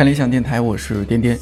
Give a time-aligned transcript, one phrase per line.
[0.00, 1.38] 看理想电台，我是颠颠。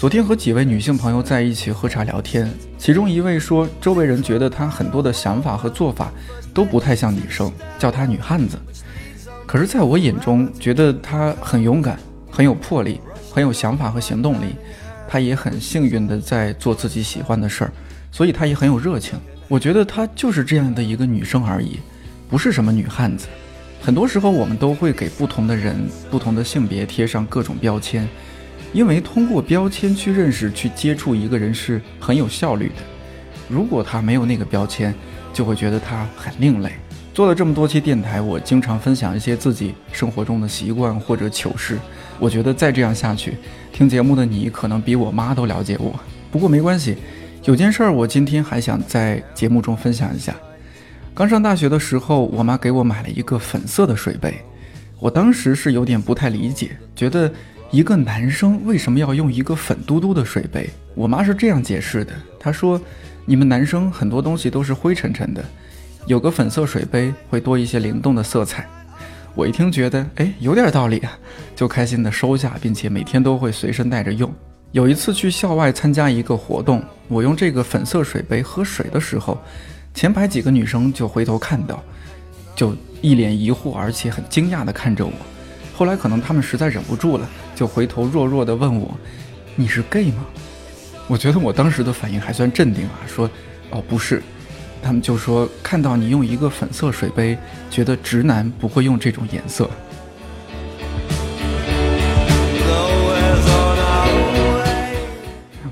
[0.00, 6.10] 昨天和几位女性朋友在一起喝茶聊天，其中一位说，周围人觉得她很多的想法和做法
[6.52, 8.58] 都不太像女生，叫她女汉子。
[9.46, 11.96] 可是，在我眼中，觉得她很勇敢，
[12.28, 13.00] 很有魄力，
[13.32, 14.56] 很有想法和行动力。
[15.06, 17.72] 她也很幸运的在做自己喜欢的事儿，
[18.10, 19.16] 所以她也很有热情。
[19.46, 21.78] 我觉得她就是这样的一个女生而已，
[22.28, 23.28] 不是什么女汉子。
[23.84, 25.76] 很多时候，我们都会给不同的人、
[26.10, 28.08] 不同的性别贴上各种标签，
[28.72, 32.76] 因为通过标签去认识、去接触一个人是很有效率的。
[33.46, 34.94] 如果他没有那个标签，
[35.34, 36.72] 就会觉得他很另类。
[37.12, 41.78] 做了这么多期电台，我经常分享一些自己生活中的习惯或者糗事。
[42.18, 43.36] 我觉得再这样下去，
[43.70, 45.94] 听节目的你可能比我妈都了解我。
[46.32, 46.96] 不过没关系，
[47.44, 50.34] 有件事儿我今天还想在节目中分享一下。
[51.14, 54.34] 刚上大学的时候，我妈给我买了一个粉色的水杯，
[54.98, 57.32] 我当时是有点不太理解，觉得
[57.70, 60.68] 一个男生为什么要用一个粉嘟嘟的水杯？
[60.96, 62.80] 我妈是这样解释的，她说
[63.24, 65.44] ：“你们男生很多东西都是灰沉沉的，
[66.08, 68.68] 有个粉色水杯会多一些灵动的色彩。”
[69.36, 71.16] 我一听觉得，哎，有点道理啊，
[71.54, 74.32] 就开心的收下，并且每天都会随身带着用。
[74.72, 79.40] 有一次去校外参加一个活动，我用这个粉色水杯喝水的时候。
[79.94, 81.80] 前排几个女生就回头看到，
[82.56, 85.12] 就一脸疑惑，而且很惊讶地看着我。
[85.72, 88.92] 后来可能她们实在忍不住了，就回头弱弱地问我
[89.54, 90.26] ：“你是 gay 吗？”
[91.06, 93.30] 我觉得我当时的反应还算镇定啊，说
[93.70, 94.20] ：“哦，不是。”
[94.82, 97.38] 他们就说看到你用一个粉色水杯，
[97.70, 99.70] 觉得直男不会用这种颜色。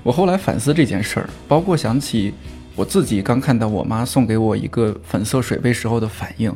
[0.05, 2.33] 我后来反思这件事儿，包括想起。
[2.75, 6.55] 我自己刚看到我妈送给我一个粉色水杯时候的反应，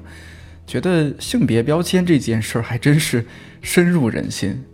[0.66, 3.26] 觉得性别标签这件事儿还真是
[3.60, 4.64] 深入人心。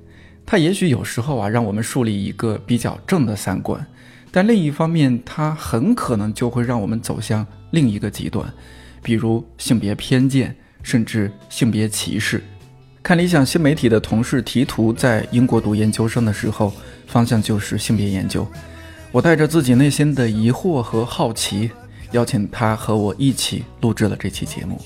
[0.46, 3.84] 它也许有时候啊，让我们树立一个比较正的三观，
[4.30, 8.52] 但另一方面，它很可能就会让我们走向另一个极端，
[9.02, 12.42] 比如性别偏见，甚至性别歧视。
[13.02, 16.72] 看理想新媒体的同事提图在英国读研究生的时候，
[17.06, 18.46] 方向就是性别研究。
[19.12, 21.70] 我带着自己内心的疑惑和好奇，
[22.12, 24.80] 邀请他和我一起录制了这期节目。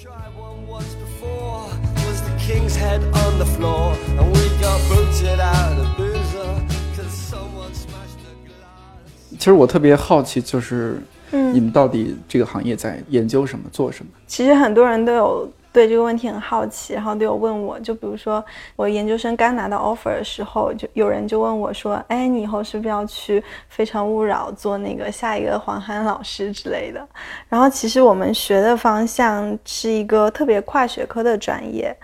[9.39, 11.01] 其实我特别好奇，就是
[11.31, 14.11] 你们到底这个行业在研究什么、做什么？
[14.27, 15.49] 其实很多人都有。
[15.77, 18.43] 对这个问题很好奇，然后都有问我，就比如说
[18.77, 27.07] 我研究生刚拿到 offer 的时候，就有人就问我说：“哎，你以后是不是要去《非诚勿扰》做那个下一个黄涵老师之类的？”
[27.51, 31.95] 然后其实我们学的方向是一个特别跨学科的专业，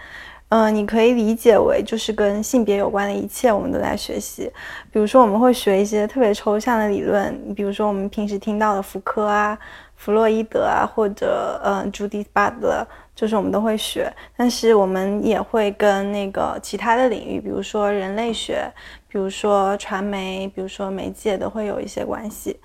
[0.50, 4.53] 嗯，你可以理解为就是跟性别有关的一切我们都在学习。
[4.93, 9.59] 比如说我们会学一些特别抽象的理论，比如说我们平时听到的福柯啊、
[10.02, 12.84] 弗洛伊德啊，或者嗯朱迪·巴特。
[13.14, 18.66] 就是我们都会学，但是我们也会跟那个其他的领域，比如说人类学，
[19.06, 22.58] 比如说传媒，比如说媒介，都会有一些关系。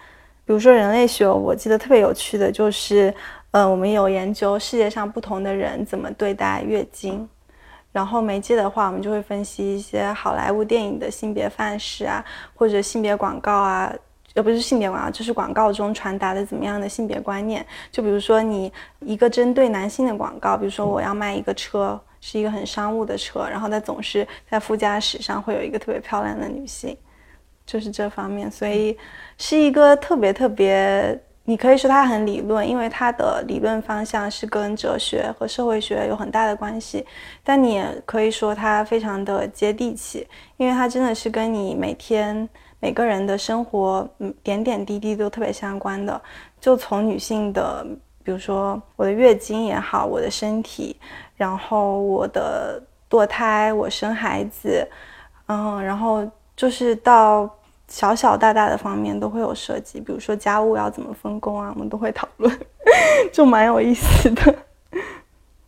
[0.46, 3.14] 比如说人类学，我记得特别有趣的就是，
[3.52, 7.28] 呃，我们有研究世界上不同的人怎么对待月经。
[7.92, 12.24] 然后媒介的话，我们就会分析一些好莱坞电影的性别范式啊，
[12.56, 13.94] 或者性别广告啊。
[14.38, 17.66] 而不是性别广告，就是广告中传达的怎么样的性别观念。
[17.92, 26.96] 就比如说，你一个针对男性的广告，比如说我要卖一个车，是一个很商务的车，然后它总是在副驾驶上会有一个特别漂亮的女性，
[27.66, 28.52] 就是这方面。
[28.52, 28.96] 所以
[29.40, 37.04] 是一个特别特别，你可以说它很理论，因为它的理论方向是跟哲学和社会学有很大的关系。
[37.44, 40.28] 但你也可以说它非常的接地气，
[40.58, 42.48] 因为它真的是跟你每天。
[42.80, 46.22] 每个人的生活，嗯，点点滴滴都特别相关的。
[46.62, 47.86] 就从女性的，
[48.24, 50.96] 比如说我的月经也好，我的身体，
[51.36, 54.88] 然后我的堕胎，我生孩子，
[55.48, 56.24] 嗯，然后
[56.56, 57.50] 就是到
[57.88, 60.00] 小小大大的方面都会有涉及。
[60.00, 62.60] 比如说家务要怎么分工啊，我们都会讨论，
[63.34, 64.56] 就蛮有意思的。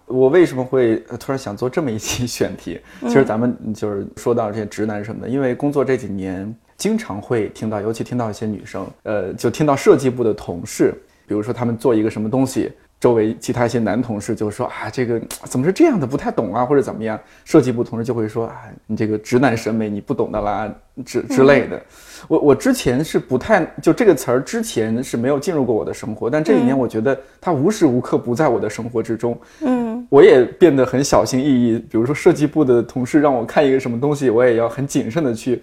[0.06, 2.80] 我为什么会突然想做这么一期选题？
[3.02, 6.56] 其实咱们就是说到这些直男什么的，因为工作这几年。
[6.80, 10.94] 经常会听到，尤其听到一些女生，呃，就听到设计部的同事，
[11.28, 12.72] 比如说他们做一个什么东西，
[13.02, 17.20] 周围其他一些男同事就说啊，这个怎么是这样的，不太懂啊，或者怎么样。
[17.44, 20.74] 设计部同事就会说啊，你这个直男审美你不懂的啦，
[21.06, 21.82] 之之类的。
[22.30, 29.38] 我我之前是不太就这个词儿之前是没有进入过我的生活，但这几年我觉得它无时无刻不在我的生活之中。
[29.60, 31.78] 嗯，我也变得很小心翼翼。
[31.78, 35.62] 比如说设计部的同事让我看一个什么东西，我也要很谨慎的去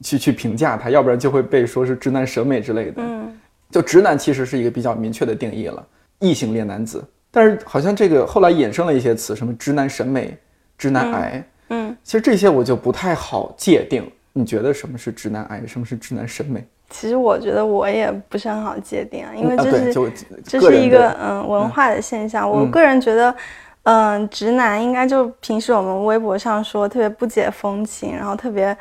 [0.00, 2.94] 去去评价他，要不然就会被说是直男审美之类的。
[2.98, 3.38] 嗯，
[3.70, 5.84] 就直男其实是一个比较明确的定义了。
[6.20, 10.36] 异性恋男子，但是好像这个后来衍生了一些词，什么直男审美、
[10.76, 14.04] 直男癌，嗯，其实这些我就不太好界定。
[14.32, 16.64] 你觉得什么是直男癌，什么是直男审美？
[16.90, 20.12] 其实我觉得我也不是很好界定啊，因为这是、
[20.44, 22.48] 这是一个嗯文化的现象。
[22.48, 23.34] 我个人觉得，
[23.82, 28.76] 嗯，直男应该就平时我们微博上说特别不解风情，然后特别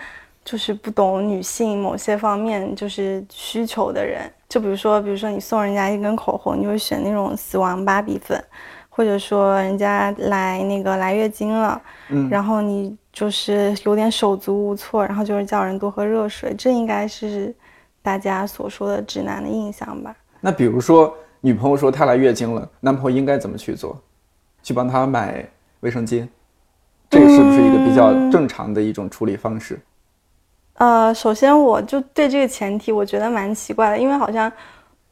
[0.48, 4.22] 就是不懂女性某些方面就是需求的人。
[4.48, 8.42] 就比如说，比如说你送人家一根口红，你会选那种死亡芭比粉，
[8.88, 17.54] 或者说人家来那个来月经了，嗯然后你就是有点手足无措，然后就是叫人多喝热水，这应该是
[18.02, 20.16] 大家所说的直男的印象吧。
[20.40, 24.02] 那比如说女朋友说她来月经了，男朋友应该怎么去做？
[24.64, 25.46] 去帮她买
[25.82, 26.26] 卫生巾，
[27.10, 29.78] 这个是不是一个比较正常的一种处理方式？
[30.78, 34.52] 呃，首先我就对这个前提我觉得蛮奇怪的，因为好像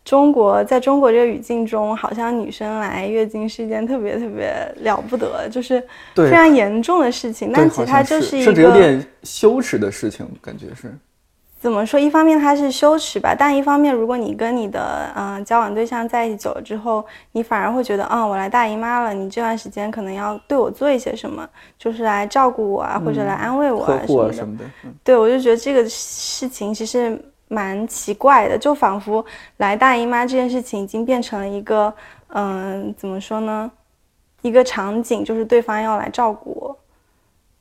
[0.03, 5.81] 中国在中国这个语境中，好像女生来月经是一件特别特别了不得，就是
[6.13, 7.51] 对非常严重的事情。
[7.51, 10.95] 但其实它就是一甚至有个点羞耻的事情，感觉是。
[11.65, 11.99] 怎么说？
[11.99, 24.47] 一方面它是羞耻吧，但一方面，如果你跟你的嗯、呃交往对象在一起久了之后，你反而会觉得，啊、我来大姨妈了，你这段时间可能要对我做一些什么，就是来照顾我啊，或者来安慰我呵啊什么的护啊什。
[24.47, 29.25] 么的，嗯对，我就觉得这个事情其实蛮奇怪的，就仿佛
[29.57, 31.91] 来大姨妈这件事情已经变成了一个，
[32.27, 33.71] 嗯、怎么说呢？
[34.43, 36.77] 一个场景，就是对方要来照顾我。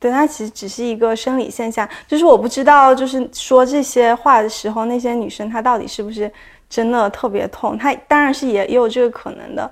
[0.05, 6.31] 对，它其实只是一个生理现象，就是我不知道，就是说这些话的时候，那些女生她到底是不是
[6.69, 7.79] 真的特别痛？
[7.79, 9.71] 她当然是也也有这个可能的，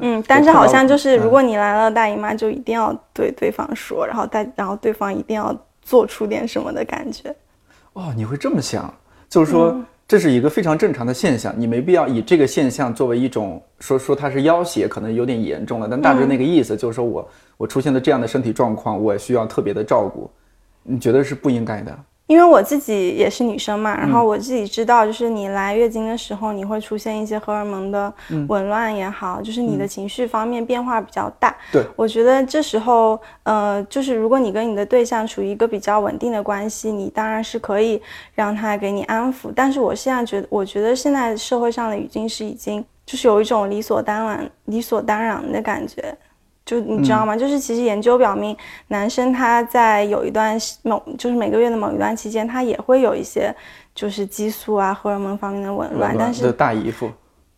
[0.00, 7.34] 嗯，但是好像就是嗯如果你来了大姨妈，就一定要对对方说，然后大，然后对方一定要做出点什么的感觉。
[7.92, 8.90] 哦，你会这么想，
[9.28, 20.30] 就是说、这是一个非常正常的现象，你没必要以这个现象作为一种说说它是要挟，可能有点严重了，但大致那个意思就是说我、我出现了这样的身体状况，我需要特别的照顾，
[20.84, 21.98] 你觉得是不应该的？
[22.26, 28.12] 因为我自己也是女生嘛，然后我自己知道，就是你来月经的时候，你会出现一些荷尔蒙的
[28.48, 31.54] 紊乱也好，就是你的情绪方面变化比较大。
[31.70, 38.02] 对我觉得这时候，呃，就是如果你跟你的对象处于一个比较稳定的关系，你当然是可以
[38.34, 39.52] 让他给你安抚。
[39.54, 46.16] 但是我现在觉得，我觉得现在社会上的语境是已经就是有一种理所当然、理所当然的感觉。
[46.66, 47.36] 就你知道吗？
[47.36, 48.54] 就是其实研究表明，
[48.88, 53.54] 男生他在有一段时某就是每个月的某一段期间，他也会有一些
[53.94, 57.08] 就是激素啊、荷尔蒙方面的紊乱，但是大姨夫，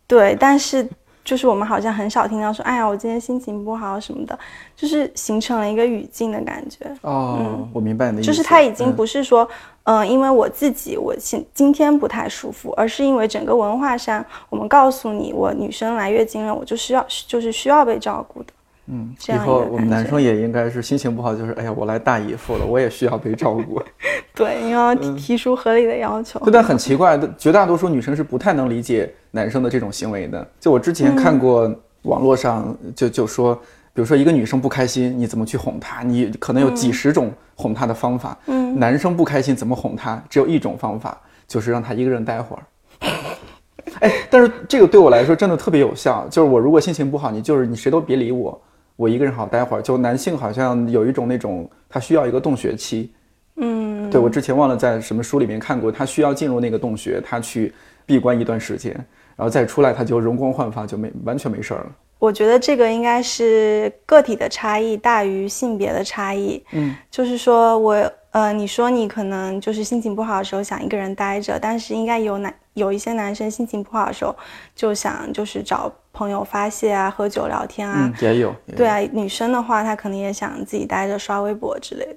[0.05, 0.87] 对，但是
[1.25, 4.37] 就是我们好像很少听到说，哎呀，我今天心情不好什么的，
[4.75, 6.85] 就是形成了一个语境的感觉。
[7.01, 9.47] 哦，我明白你的意思，就是他已经嗯不是说，
[9.85, 18.53] 嗯、因为我自己我今今天不太舒服，而是因为整个文化上，我们告诉你，我女生来月经了，我就需要就是需要被照顾的。
[18.91, 23.79] 嗯，以后我们男生也应该是心情不好，就是哎呀，我来大姨夫了，我也需要被照顾。
[24.33, 26.39] 对，你要嗯提提出合理的要求。
[26.39, 30.47] 对，但很奇怪的，绝大多数女生是不太能理解男生的这种行为的。
[30.59, 31.71] 就我之前看过
[32.03, 33.53] 网络上就就说，
[33.93, 36.01] 比如说一个女生不开心，你怎么去哄她？
[36.01, 38.35] 你可能有几十种哄她的方法。
[38.47, 40.19] 嗯，男生不开心怎么哄她？
[40.27, 41.15] 只有一种方法，
[41.47, 42.63] 就是让她一个人待会儿。
[43.99, 46.25] 哎，但是这个对我来说真的特别有效。
[46.29, 48.59] 就是我如果心情不好，你就是你谁都别理我，
[48.99, 49.81] 我一个人好待会儿。
[49.81, 53.13] 就男性好像有一种那种他需要一个洞穴期，
[53.55, 57.73] 嗯，对我之前忘了在什么书里面看过，他需要进入那个洞穴，他去
[58.05, 58.93] 闭关一段时间，
[59.37, 61.91] 然后再出来，他就容光焕发，就没完全没事儿了。
[62.19, 66.61] 我觉得这个应该是个体的差异大于性别的差异。
[66.73, 74.35] 嗯，就是说我呃，你说你可能就是心情不好的时候想一个人待着，但是应该有男有一些男生心情不好的时候
[74.75, 75.89] 就想就是找
[76.19, 77.95] 朋友发泄啊，喝酒聊天啊。
[78.03, 82.15] 嗯，也有，也有对啊，女生的话，她可能也想自己待着刷微博之类的。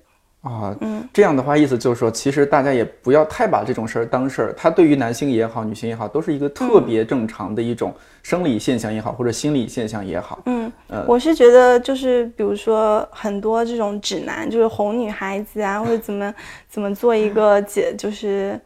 [0.51, 4.55] 啊，嗯，这样的话，意思就是说，其实大家也不要太把这种事儿当事儿。
[4.57, 7.95] 它对于男性也好，女性也好，都是一个特别正常的一种
[8.25, 10.41] 生理现象也好，或者心理现象也好。
[10.47, 16.35] 嗯呃，我是觉得就是比如说很多这种指南，就是哄女孩子啊，或者怎么
[16.69, 18.61] 怎么做一个解，就是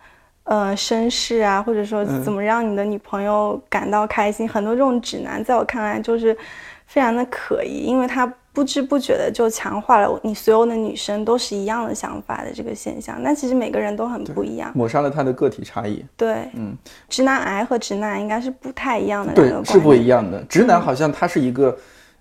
[0.46, 6.36] 呃绅士啊，或者说嗯怎么让你的女朋友感到开心，很多这种指南在我看来就是
[6.86, 13.22] 非常的可疑，因为他不知不觉的就强化了你所有的女生都是一样的想法的这个现象。
[13.22, 14.72] 那其实每个人都很不一样。
[14.74, 16.02] 抹杀了他的个体差异。
[16.16, 16.74] 对，嗯，
[17.08, 19.92] 直男癌和直男应该是不太一样的两个，对是不。
[19.92, 20.42] 一样的。
[20.44, 21.76] 直男好像他是一个，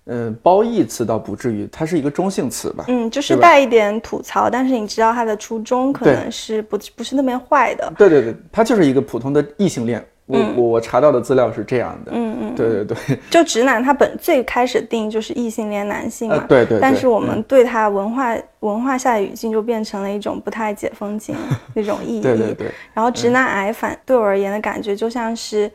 [0.06, 2.84] 呃，褒义词倒不至于，它是一个中性词吧？
[2.88, 7.92] 嗯，就是带一点吐槽，但是你知道他的初衷可能是不不是那么坏的。
[7.98, 10.04] 对对对，它就是一个普通的异性恋。
[10.28, 12.10] 我、我我查到的资料是这样的。
[12.12, 21.36] 嗯嗯，对对对，就直男他本最开始定义就是异性恋男性嘛，呃对对对但是我嗯们对他文化、文化下的语境就变成了一种不太解风情
[21.74, 22.20] 那种意义。
[22.20, 25.72] 对对对，然后直男癌反对我而言的感觉就像是，嗯，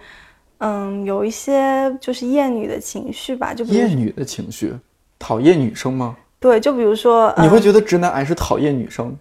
[1.06, 4.74] 有一些就是厌女的情绪吧，就厌女的情绪，
[5.18, 6.16] 讨厌女生吗？
[6.40, 9.16] 对，就比如说，嗯、你会觉得直男癌是讨厌女生？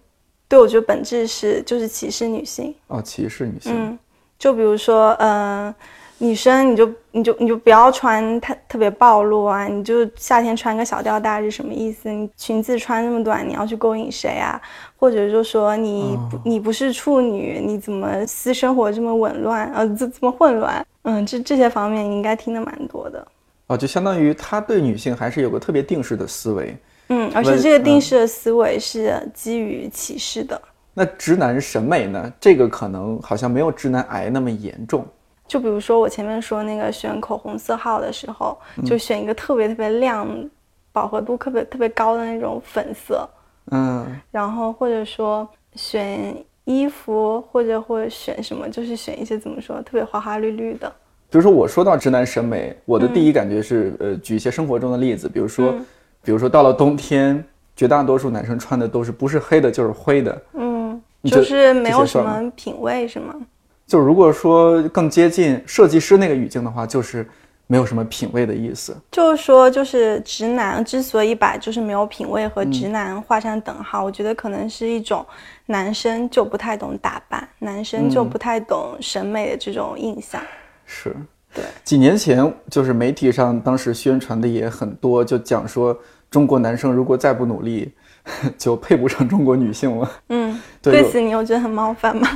[0.47, 2.75] 对我觉得本质是就是歧视女性。
[2.87, 3.73] 哦，歧视女性。
[3.73, 3.97] 嗯，
[4.37, 5.73] 就比如说，嗯、
[6.17, 12.09] 女生你就你就你就不要穿特特别暴露啊，你就夏天穿个小吊带是什么意思？
[12.09, 14.61] 你裙子穿那么短，你要去勾引谁啊？
[14.97, 20.85] 或者就说你不、你不是处女，你怎么私生活这么紊乱，呃，这这么混乱？
[21.03, 23.27] 嗯，这这些方面应该听得蛮多的。
[23.67, 26.77] 哦，就相当于他对女性还是有个特别定式的思维。
[27.07, 30.61] 嗯，而且这个定嗯式的思维是基于歧视的。
[30.93, 32.31] 那直男审美呢？
[32.39, 35.05] 这个可能好像没有直男癌那么严重。
[35.47, 40.27] 就比如说我前面说那个选口红色号的时候，就选一个特别特别亮、
[40.91, 43.29] 饱和度特别特别高的那种粉色，
[43.71, 46.33] 嗯，然后或者说选
[46.65, 50.91] 衣服或者或者选什么，就是选一些怎么说特别花花绿绿的。
[51.29, 55.85] 比如说我说到直男审美，我的第一感觉是，呃，举一些生活中的例子，比如说，嗯
[56.23, 57.43] 比如说到了冬天，
[57.75, 60.41] 绝大多数男生穿的都是不是黑的就是灰的。
[60.53, 63.33] 嗯，就是没有什么品味是吗？
[63.87, 67.27] 就如果说更接近设计师那个语境的话，就是
[67.71, 68.93] 没有什么品味的意思。
[69.11, 75.25] 就是说，就是直男之所以把就是没有品味和直男画上等号，我觉得可能是一种
[75.67, 80.41] 男生就不太懂打扮，男生就不太懂审美的这种印象。
[80.83, 81.15] 是，
[81.53, 85.97] 对，几年前就是媒体上当时宣传的也很多，就讲说
[86.29, 87.89] 中国男生如果再不努力，
[88.59, 90.11] 就配不上中国女性了。
[90.27, 92.27] 嗯，对此你有觉得很冒犯吗？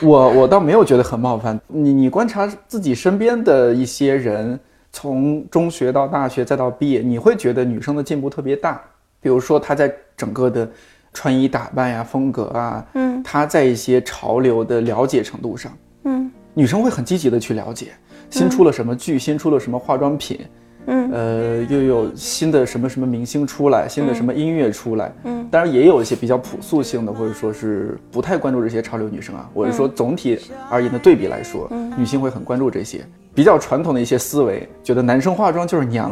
[0.00, 1.60] 我我倒没有觉得很冒犯。
[1.66, 4.60] 你你观察自己身边的一些人，
[4.96, 8.80] 从中学到大学再到毕业，你会觉得女生的进步特别大。
[9.20, 10.66] 比如说她在整个的
[11.12, 13.22] 穿衣打扮呀、风格啊，嗯。
[13.22, 15.70] 她在一些潮流的了解程度上，
[16.04, 16.30] 嗯。
[16.54, 17.88] 女生会很积极的去了解，
[18.30, 20.40] 新出了什么剧，新出了什么化妆品，
[20.86, 21.10] 嗯。
[21.12, 29.46] 呃，又有新的什么什么明星出来，新的什么音乐出来，嗯，当然也有一些比较朴素性的，或者说是不太关注这些潮流女生啊。
[29.52, 33.04] 我是说总体而言的对比来说，女性会很关注这些
[33.36, 36.10] 比较传统的一些思维，觉得男生化妆就是娘，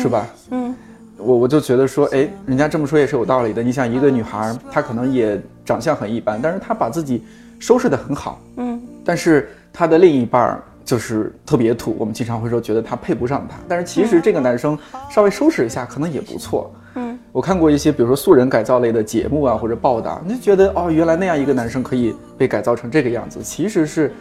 [0.00, 0.24] 是吧？
[0.52, 0.72] 嗯
[1.18, 3.62] 我我就觉得说，哎，人家这么说也是有道理的。
[3.62, 7.22] 你想，一个女孩，她可能也长相很一般，但是她把自己
[7.58, 14.78] 收拾得很好，嗯但是她的另一半儿就是特别土，我们经常会说觉得她配不上她，但是其实这个男生
[15.10, 16.72] 稍微收拾一下，可能也不错。
[16.94, 24.12] 嗯我看过一些，比如说素人改造类的节目啊，或者报道，你就觉得哦，原来那样一个男生可以被改造成这个样子，其实是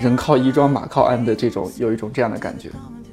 [0.00, 2.70] 人靠衣装，马靠鞍的这种，有一种这样的感觉。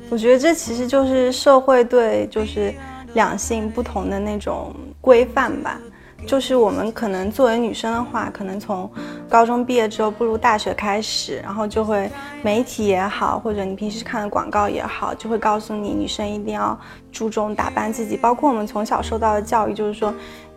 [0.09, 2.73] 我觉得这其实就是社会对就是
[3.13, 5.79] 两性不同的那种规范吧。
[6.25, 8.89] 就是我们可能作为女生的话，可能从
[9.27, 12.09] 高中毕业之后步入大学开始，然后就会
[12.41, 16.79] 媒体也好，或者你平时看的广告也好，就会告诉你女生一定要
[17.11, 18.15] 注重打扮自己。
[18.15, 20.13] 包括我们从小受到的教育，就是说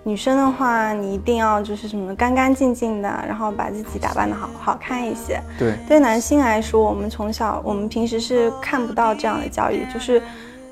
[0.06, 5.42] 女生的话，你一定要就是什么干干净净的，然后把自己打扮的好好看一些。
[5.58, 10.22] 对，对男性来说，我们从小我们平时是看不到这样的教育，就是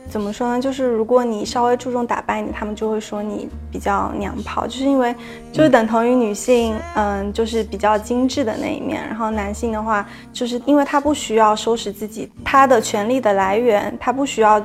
[0.08, 0.62] 怎么说呢？
[0.62, 5.12] 就是如果你稍微注重打扮一点，他们就会说你比较娘炮，就是因为
[5.52, 9.04] 就是等同于女性，嗯，就是比较精致的那一面。
[9.04, 14.64] 然后男性的话，就是因为他不需要收拾自己，他的权利的来源，他不需要。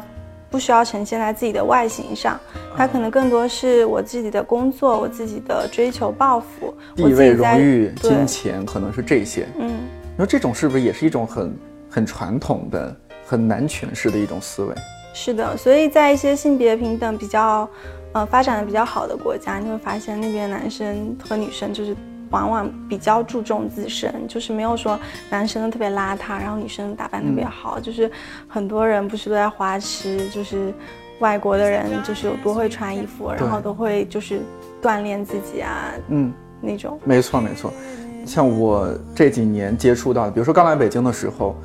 [0.49, 2.39] 不需要呈现在自己的外形上，
[2.75, 9.47] 它可能更多是我自己的工作，我自己的追求抱负，地位、荣誉、金钱，可能是这些。
[9.59, 9.69] 嗯。
[9.69, 11.55] 你说这种是不是也是一种很
[11.89, 14.75] 很传统的、很男权式的一种思维？
[15.13, 17.67] 是的，所以在一些性别平等比较，
[18.13, 21.95] 呃，发展的比较好的国家，你会发现那边男生和女生就是
[22.29, 28.09] 往往比较注重自身，就是没有说男生特别邋遢，然后女生打扮特别好，就是
[28.47, 30.73] 很多人不是都在花痴，就是
[31.19, 34.41] 外国的人就是有多会穿衣服，然后都会就是
[34.81, 36.31] 锻炼自己啊嗯，
[36.61, 36.99] 那种。
[37.03, 37.73] 没错没错。
[38.25, 41.55] 像我这几年接触到的，比如说刚来北京的时候，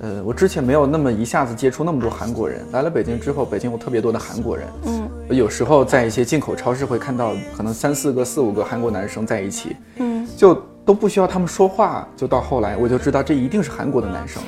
[0.00, 2.60] 呃，我之前没有那么一下子接触那么多韩国人。
[2.72, 4.66] 来了北京之后，北京有特别多的韩国人。
[4.86, 10.09] 嗯，有时候在一些进口超市会看到，可能三四个、四五个韩国男生在一起，嗯，
[10.40, 10.54] 就
[10.86, 14.42] 都不需要他们说话，就到后来我就知道这一定是韩国的男生。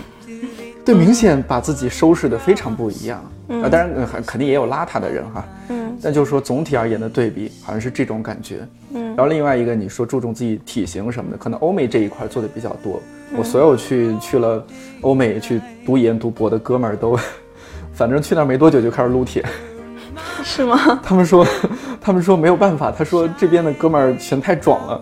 [0.82, 3.22] 对，明显把自己收拾的非常不一样。
[3.62, 5.44] 啊，当然呃还肯定也有邋遢的人哈。
[5.68, 8.66] 嗯，但就是说总体而言的对比，好像是这种感觉。
[8.94, 12.99] 嗯然后另外一个你说注重自己体型什么的，可能欧美这一块做的比较多。
[13.37, 14.64] 我所有去去了
[15.02, 17.18] 欧美去读研读博的哥们儿都，
[17.92, 19.44] 反正去那儿没多久就开始撸铁。
[20.42, 20.99] 是吗？
[21.02, 21.46] 他们说，
[22.00, 25.00] 他们说没有办法，他说这边的哥们儿全太壮了。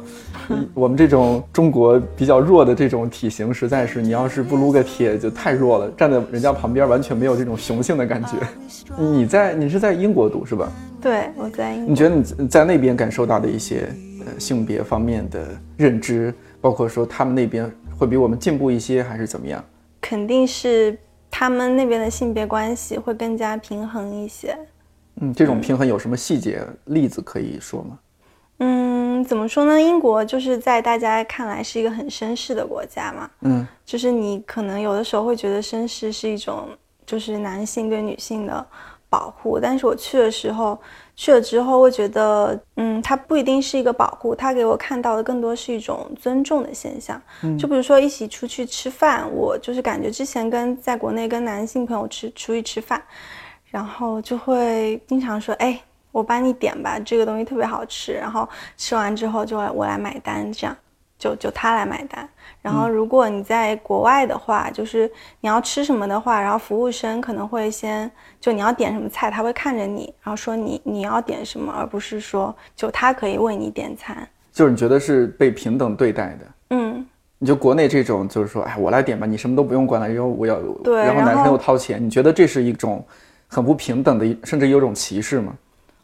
[0.74, 8.30] 我们这种中国比较弱的这种体型，实在是你要是不撸个铁就太弱了，站在人家旁边完全没有这种雄性的感觉。
[8.98, 10.70] 你在你是在英国读是吧？
[11.00, 13.88] 对，我在英你觉得你在那边感受到的一些
[14.26, 19.64] 呃性别方面的认知，包括说他们那边会比我们进步一些，还是怎么样？
[20.00, 20.98] 肯定是
[21.30, 24.56] 他们那边的性别关系会更加平衡一些。
[25.22, 27.90] 嗯，这种平衡有什么细节例子可以说吗？
[27.90, 27.98] 嗯，
[29.24, 29.80] 怎么说呢？
[29.80, 36.68] 英国就是在大家看来是一个很绅士的国家嘛，嗯就是你可能有的时候会觉得绅士是一种
[37.04, 38.66] 就是男性对女性的
[39.08, 40.78] 保护，但是我去的时候，
[41.14, 47.20] 去了之后会觉得，嗯，它不一定是一个保护，它给我看到的更多是一种尊重的现象。
[47.58, 53.02] 就比如说一起出去吃饭，我就是感觉之前跟在国内跟男性朋友吃出去吃饭，
[53.70, 55.80] 然后就会经常说，哎。
[56.12, 58.12] 我帮你点吧，这个东西特别好吃。
[58.12, 60.76] 然后吃完之后就我来买单，这样
[61.18, 62.28] 就就他来买单。
[62.62, 74.28] 然后如果你在国外的话，就是你要吃什么的话，然后服务生可能会先就你要点什么菜，他会看着你，然后说你你要点什么，而不是说就他可以为你点餐。
[74.52, 76.46] 就是你觉得是被平等对待的。
[76.70, 77.06] 嗯，
[77.38, 83.02] 你就国内这种，就是说，哎，我来点吧，你什么都不用管了，然后我要，对然后男生然后又掏钱，你觉得这是一种
[83.46, 85.54] 很不平等的，甚至有种歧视吗？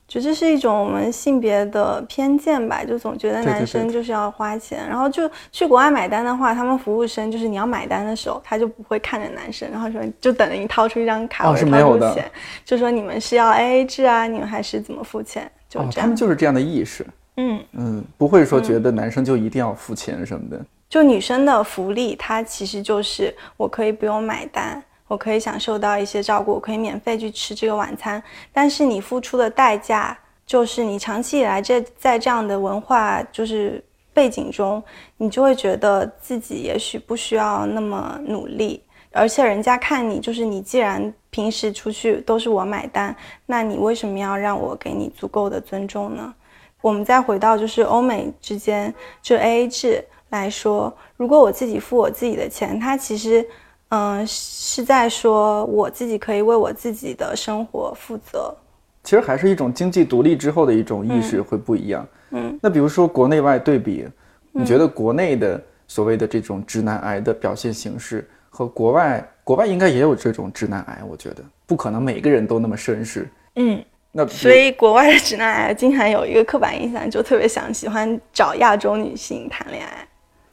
[0.09, 12.31] 觉得这是一种我们性别的偏见吧，就总觉得男生就是要花钱，然后就去国外买单的话，他们服务生就是你要买单的时候，他就不会看着男生，然后说就等着你掏出一张卡哦或者是没有的掏出钱，
[12.65, 16.03] 就说你们是要 A A 制啊，你们还是怎么付钱，就哦，这样。
[16.03, 17.05] 他们就是这样的意识，
[17.37, 20.65] 嗯，嗯，不会说觉得男生就一定要付钱什么的。
[20.89, 34.83] 就女生的福利，它其实就是我可以不用买单，我可以享受到一些照顾，我可以免费去吃这个晚餐，但是你付出的代价就是你长期以来这在这样的文化就是背景中，
[35.17, 43.15] 你就会觉得自己也许不需要那么努力，而且人家看你就是你既然平时出去都是我买单，
[43.45, 46.35] 那你为什么要让我给你足够的尊重呢？
[46.81, 53.45] 我们再回到就是欧美之间就 A A 制来说，如果我自己付我自己的钱，它其实
[53.91, 58.55] 嗯、是在说我自己可以为我自己的生活负责。
[59.05, 62.07] 其实还是一种经济独立之后的一种意识会不一样。
[62.31, 64.05] 嗯，那比如说国内外对比，
[64.51, 73.29] 你觉得国内的所谓的这种直男癌的表现形式和国外，国外应该也有这种直男癌，我觉得不可能每个人都那么绅士。
[73.55, 80.06] 嗯，那所以国外的直男癌经常有一个刻板印象，就特别想喜欢找亚洲女性谈恋爱，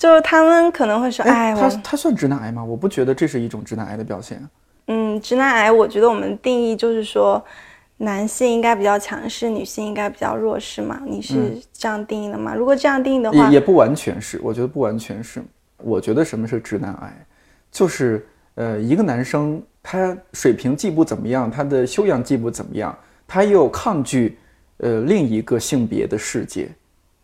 [0.03, 2.61] 就是他们可能会说，哎，他我他算直男癌吗？
[2.61, 4.37] 我不觉得这是一种直男癌的表现。
[4.87, 7.41] 嗯，直男癌，我觉得我们定义就是说，
[7.95, 10.99] 男性应该比较强势，女性应该比较弱势嘛。
[11.05, 12.53] 你是这样定义的吗？
[12.53, 15.41] 如果这样定义的话也，也不完全是，我觉得不完全是。
[15.77, 17.25] 我觉得什么是直男癌，
[17.71, 22.93] 就是呃，一个男生他水平既不怎么样，他的修养既不怎么样，
[23.25, 24.37] 他又抗拒
[24.79, 26.67] 呃另一个性别的世界，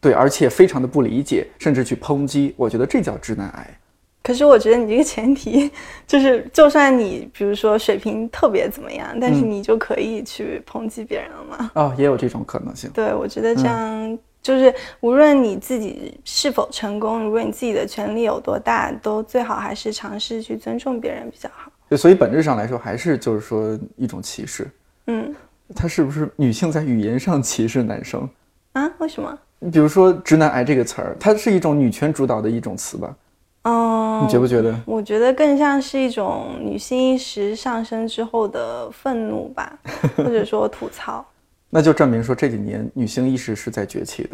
[0.02, 2.54] 对，而且非常的不理解，甚至去抨击。
[2.58, 3.80] 我觉得这叫直男癌。
[4.22, 5.72] 可是我觉得你这个前提
[6.06, 11.72] 就是，就算你比如说水平特别怎么样，但是嗯你就可以去抨击别人了嘛。
[11.76, 12.90] 哦，也有这种可能性。
[12.94, 21.72] 对，我觉得嗯这样就是，无论你自己是否成功，如果你自己的权利有多大，都最好还是尝试去尊重别人比较好。
[21.88, 24.70] 对所以本质上来说，还是就是说一种歧视。
[25.08, 25.34] 嗯
[25.76, 28.30] 他是不是女性在语言上歧视男生？
[28.74, 29.38] 啊，为什么？
[29.60, 33.15] 你比如说“直男癌”这个词儿，它是一种女权主导的一种词吧？
[33.63, 34.74] 嗯，你觉不觉得？
[34.86, 39.78] 我觉得更像是一种女性意识上升之后的愤怒吧，
[40.15, 41.26] 或者说吐槽。
[41.69, 44.30] 那就证明说这几年女性意识是在崛起的。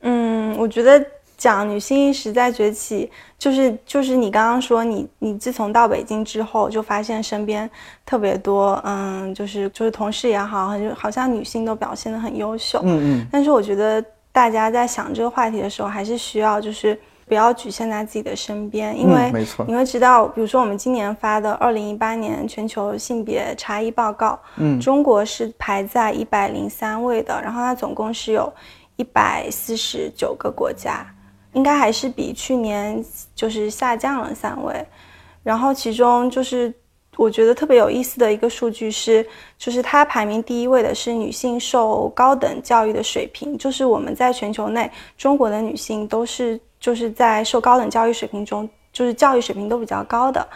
[0.00, 1.02] 嗯，我觉得
[1.36, 7.70] 讲女性意识在崛起，就是就是你刚刚说你你自从到北京之后，就发现身边
[8.04, 12.80] 特别多，嗯，就是就是同事也好，很好像女性都表现得很优秀。
[12.82, 14.04] 嗯嗯，但是我觉得
[14.36, 28.52] 大家在想这个话题的时候，还是需要就是不要局限在自己的身边，因为嗯没错你会知道，比如说我们今年发的二零一八年全球性别差异报告，嗯中国是排在一百零三位的，然后它总共是有
[28.96, 31.06] 一百四十九个国家，
[31.54, 33.02] 应该还是比去年
[33.34, 34.86] 就是下降了三位。
[35.42, 36.70] 然后其中就是
[37.16, 39.26] 我觉得特别有意思的一个数据是，
[39.56, 50.46] 就是它排名第一位的是女性受高等教育的水平，就是我们在全球内，中国的女性都是就是在受高等教育水平中，就是教育水平都比较高的。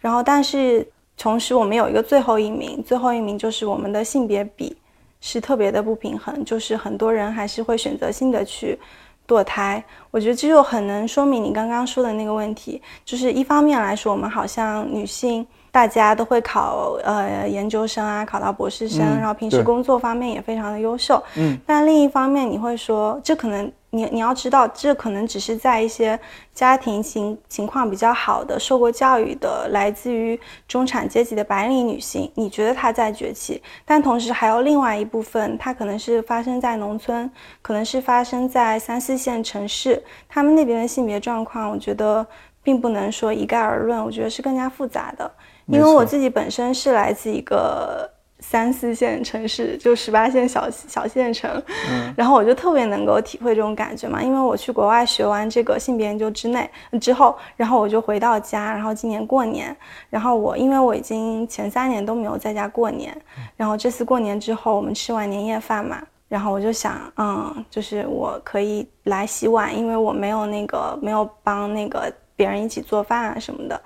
[0.00, 4.76] 然后但是同时我们有一个最后一名，最后一名就是我们的性别比
[5.20, 8.78] 是特别的不平衡，就是很多人还是会选择性的去
[9.26, 9.82] 堕胎。
[10.10, 21.22] 我觉得这就很能说明你刚刚说的那个问题，就是一方面来说，我们好像女性大家都会考呃研究生啊，考到博士生，嗯然后平时工作方面也非常的优秀。
[21.36, 26.18] 嗯，但另一方面，你会说，这可能你你要知道，这可能只是在一些
[26.52, 37.30] 家庭情情况比较好的、受过教育的、来自于中产阶级的白领女性，你觉得她在崛起，但同时还有另外一部分，它可能是发生在农村，
[37.62, 42.26] 可能是发生在三四线城市，他们那边的性别状况，我觉得
[42.62, 45.30] 并不能说一概而论，我觉得是更加复杂的。
[45.68, 51.50] 因为我自己本身是来自一个三四线城市，就十八线小小县城，
[51.90, 56.68] 嗯然后我就特别能够体会这种感觉嘛，因为我去国外学完这个性别研究之内
[57.00, 59.76] 之后，然后我就回到家，然后今年过年，
[60.08, 63.16] 然后我因为我已经前三年都没有在家过年，
[63.56, 66.00] 然后这次过年之后，我们吃完年夜饭嘛。
[66.28, 73.78] 然后我就想，嗯，就是我可以来洗碗，因为我没有那个没有帮那个别人一起做饭啊什么的。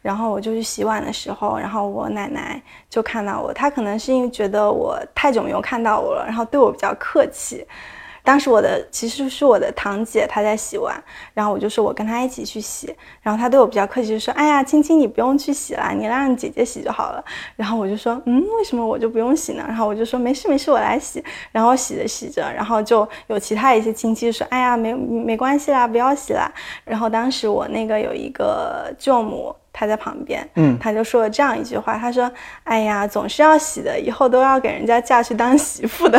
[0.00, 7.66] 然后我就去洗碗的时候，然后我奶奶就看到我，她可能是因为觉得我太久没有看到我了，然后对我比较客气。
[8.26, 11.00] 当时我的其实是我的堂姐，她在洗碗，
[11.32, 26.52] 然后我就说我跟她一起去洗，然后她对我比较客气，就说：“哎呀，青青你不用去洗啦，你让姐姐洗就好了。”然后我就说：“嗯，为什么我就不用洗呢？”然后我就说：“没事没事，我来洗。”然后洗着洗着，然后就有其他一些亲戚说：“哎呀，没没关系啦，不要洗啦。”
[26.84, 29.54] 然后当时我那个有一个舅母。
[29.78, 32.32] 她在旁边，嗯他就说了这样一句话，他说
[32.64, 36.18] ：“哎呀，总是要洗的，以后都要给人家嫁去当媳妇的。”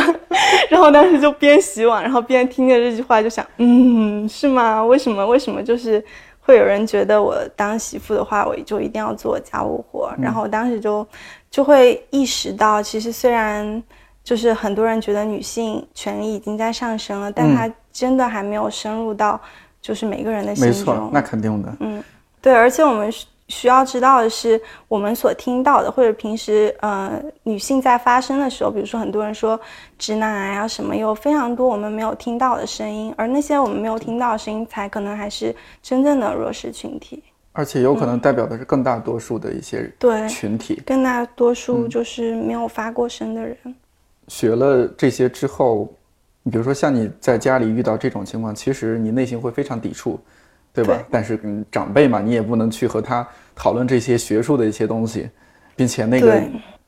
[0.70, 4.84] 然后当时就边洗碗，然后边听着这句话，就想，嗯，是吗？
[4.86, 5.26] 为什么？
[5.26, 6.04] 为什么就是
[6.39, 10.13] 会有人觉得我当媳妇的话，我就一定要做家务活？
[10.22, 11.04] 然后我当时就
[11.50, 13.82] 就会意识到，其实虽然
[14.24, 19.41] 就是很多人觉得女性权利已经在上升了，但嗯它真的还没有深入到
[19.82, 20.84] 就是每个人的心没中。
[20.86, 21.74] 错，那肯定的。
[21.80, 22.04] 嗯
[22.39, 23.12] 对，而且我们
[23.47, 29.60] 需需要知道的是，我们所听到的，或者平时呃女性在发声的时候，比如说很多人说
[29.99, 37.21] 直男癌啊什么，有非常多我们没有听到的声音，而那些我们没有听到的声音，才可能还是真正的弱势群体。
[37.51, 40.81] 而且有可能代表的是更大多数的一些对，群体。
[40.86, 43.57] 更大多数就是没有发过声的人。
[44.27, 45.91] 学了这些之后，
[46.43, 50.19] 你比如说像你在家里遇到这种情况，其实你内心会非常抵触，
[50.78, 50.96] 对吧？
[50.96, 55.28] 对但是嗯，长辈嘛，你也不能去和他讨论这些学术的一些东西，
[55.76, 56.40] 并且那个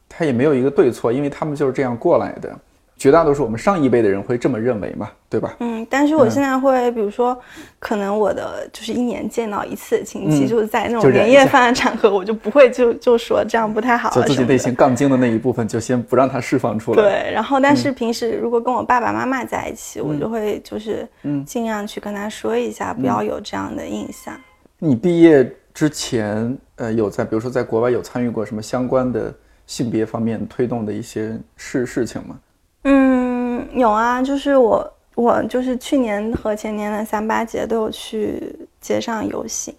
[0.07, 2.59] 他也没有一个对错，因为他们就是这样过来的。
[2.99, 5.55] 绝大多数我们上一辈的人会这么认为嘛，对吧？
[5.61, 7.35] 嗯，但是我现在会，比如说，
[7.79, 14.57] 可能我的就是一年见到一次的亲戚，嗯就是在那种年夜饭的场合，我就不会就 就说这样不太好就自己内。
[14.57, 17.01] 心杠精的那一部分，就先不让它释放出来。
[17.01, 24.37] 对，然后但是平时如果跟我爸爸妈妈在一起，我就会就是嗯尽量去跟他说一下，不要有这样的印象。
[24.77, 29.33] 你毕业之前，呃，有在比如说在国外有参与过什么相关的
[29.65, 32.37] 性别方面推动的一些事事情吗？
[32.83, 39.73] 嗯，有啊，就是我我就是去年和前年的三八节都有去街上游行，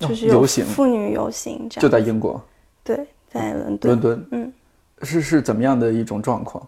[0.00, 1.82] 哦就是有游行妇女游行这样。
[1.82, 2.42] 就在英国
[2.82, 3.90] 对，在伦敦。
[3.90, 4.52] 伦敦，嗯，
[5.02, 6.66] 是是怎么样的一种状况？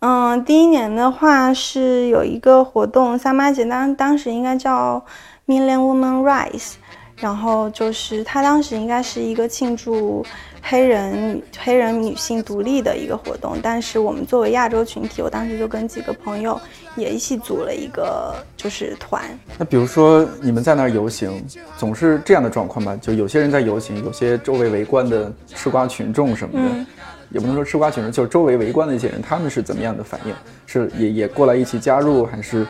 [0.00, 5.04] 嗯，第一年的话是有一个活动，三八节当当时应该叫
[5.46, 6.74] Million Women Rise，
[7.18, 10.24] 然后就是它当时应该是一个庆祝
[10.62, 16.60] 黑人女黑人女性独立的一个活动，但是我们作为亚洲群体，我当时就跟几个朋友
[16.94, 19.22] 也一起组了一个就是团，
[19.58, 21.42] 那比如说你们在那儿游行，
[21.78, 22.96] 总是这样的状况吧？
[22.96, 26.86] 就有些人在游行，有些周围围观的吃瓜群众什么的，嗯
[27.30, 30.34] 也不能说吃瓜群众，就是周围围观的一些人，他们是怎么样的反应？
[30.64, 32.64] 是也也过来一起加入，还是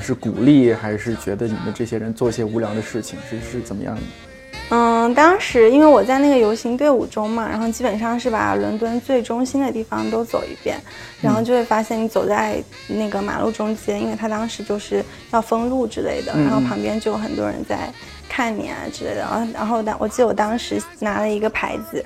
[0.00, 3.18] 是鼓励，还是觉得你们这些人做一些无聊的事情？
[3.28, 4.02] 是是怎么样的？
[4.72, 10.80] 嗯，当时因为我在那个游行队伍中嘛，然后基本上是把伦敦最中心的地方都走一遍，
[11.20, 17.92] 然后就会发现你走在那个马路中间，因为他当时就是要封路之类的，然后旁边就有很多人在
[18.28, 22.04] 看你啊之类的，然后然后当我记得我当时拿了一个牌子。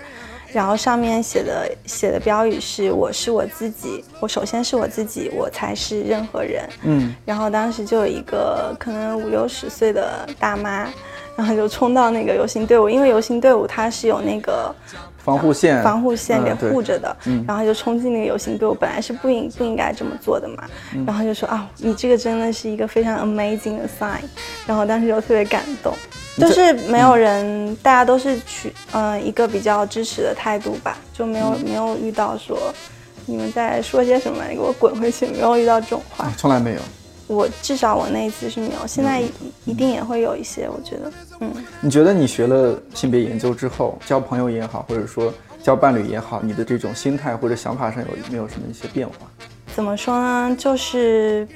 [0.55, 6.65] 然后上面写的写的标语是“我是我自己”，我首先是我自己，我才是任何人。
[6.85, 10.89] 嗯，然后当时就有一个可能五六十岁的大妈，
[11.37, 14.75] 然后就冲到那个游行队伍，因为游行队伍它是有那个
[15.19, 17.17] 防护线，防护线给护着的。
[17.25, 20.65] 嗯，然后就冲进那个游行队伍，本来是不应不应该这么做的嘛。
[21.07, 24.23] 然后就说啊，你这个真的是一个非常 amazing 的 sign。
[24.67, 25.93] 然后当时就特别感动。
[26.37, 32.59] 就是没有人，大家都是取嗯一个比较支持的态度吧，就没有没有遇到说
[33.25, 36.81] 你们在说些什么，你给我滚回去，没有遇到这种话，从来没有。
[37.27, 39.23] 我至少我那一次是没有，现在
[39.65, 41.51] 一定也会有一些，我觉得，嗯。
[41.81, 45.33] 你觉得你学了性别研究之后，交朋友也好，或者说
[45.63, 49.15] 交伴侣也好，你的这种心态或者想法上有没有什么一些变化？
[49.75, 50.57] 怎么说呢？
[50.59, 51.49] 就是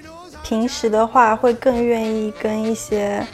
[0.43, 3.27] 平时的话会更愿意跟一些。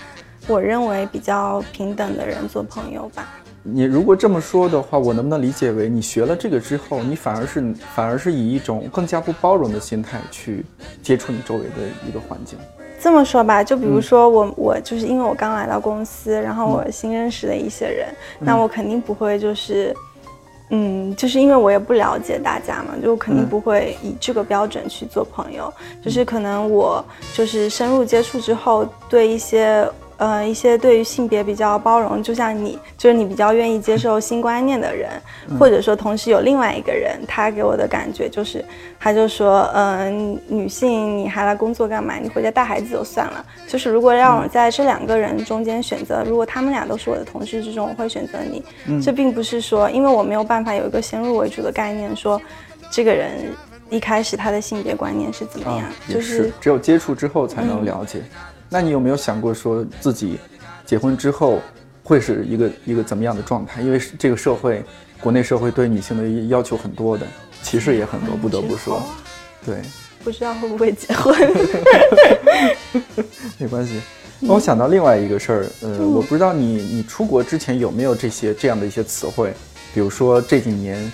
[0.47, 3.27] 我认为比较平等的人做朋友吧。
[3.67, 10.67] 你如果这么说的话，我能不能理解为你学了这个之后，你反而是反而是以一种更加不包容的心态去
[11.03, 12.59] 接触你周围的一个环境？
[13.01, 19.97] 这么说吧，就比如说我我就是因为我刚来到公司，然后我新认识的一些人，那我肯定不会就是，
[20.69, 25.73] 嗯，就是因为我也不了解大家嘛，就肯定不会以这个标准去做朋友。
[26.03, 29.89] 就是可能我就是深入接触之后，对一些。
[30.17, 35.11] 呃，一些对于性别比较包容，就像你，就是你比较愿意接受新观念的人，
[35.59, 38.65] 或者说同时有另外一个人，他给我的感觉就是，
[38.99, 42.15] 他就说，嗯，女性你还来工作干嘛？
[42.17, 43.45] 你回家带孩子就算了。
[43.67, 48.65] 就是如果让我在这两个人中间选择，如果他们俩都是我的同事之中，我会选择你。
[49.03, 52.41] 这并不是说，因为我没有办法有一个先入为主的概念，说
[52.91, 53.33] 这个人
[53.91, 58.21] 一开始他的性别观念是怎么样，就是只有接触之后才能了解。
[58.75, 60.37] 那你有没有想过说自己
[60.85, 61.61] 结婚之后
[62.03, 63.81] 会是一个一个怎么样的状态？
[63.81, 64.83] 因为这个社会，
[65.21, 67.25] 国内社会对女性的要求很多的，
[67.63, 69.01] 歧视也很多，不得不说。
[69.65, 69.81] 对，
[70.25, 71.37] 不知道会不会结婚？
[73.59, 74.01] 没关系。
[74.41, 79.55] 那我想到另外一个事儿，呃，我不知道你你出国之前有没有这些这样的一些词汇，
[79.95, 81.13] 比如说这几年，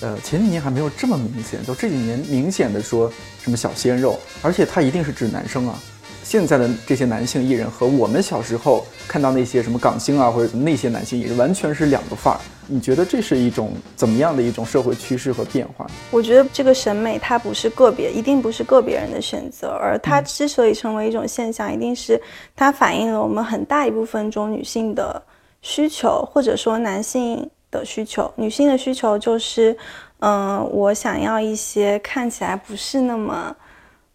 [0.00, 5.78] 呃，前几年还没有这么明显，就这几年明显的说什么小鲜肉，而且他一定是指男生啊。
[6.24, 12.40] 现在的这些男性艺人和我们小时候看到那些什么港星啊，或者那些男性艺人，完全是两个范儿。
[12.68, 15.86] 你觉得这是一种怎么样的一种社会趋势和变化？
[16.10, 22.20] 我觉得这个审美它不是个别，一定不是个别人的选择，而它之所以成为一种现象，一定是
[22.54, 25.20] 它反映了我们很大一部分中女性的
[25.60, 28.32] 需求，或者说男性的需求。
[28.36, 29.76] 女性的需求就是，
[30.20, 33.54] 嗯，我想要一些看起来不是那么。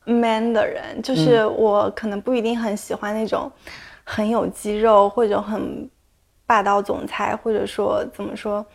[0.08, 3.52] Man 的人，就是我可能不一定很喜欢那种
[4.04, 5.90] 很有肌肉或者很
[6.46, 8.66] 霸道总裁，或者说怎么说，